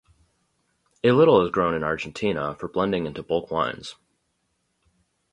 A 1.03 1.11
little 1.11 1.45
is 1.45 1.51
grown 1.51 1.75
in 1.75 1.83
Argentina 1.83 2.55
for 2.55 2.67
blending 2.67 3.05
into 3.05 3.21
bulk 3.21 3.51
wines. 3.51 3.93